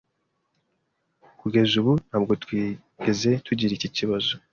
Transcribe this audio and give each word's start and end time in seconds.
Kugeza 1.39 1.73
ubu, 1.81 1.93
ntabwo 2.07 2.31
twigeze 2.43 3.31
tugira 3.45 3.71
iki 3.77 3.89
kibazo. 3.97 4.33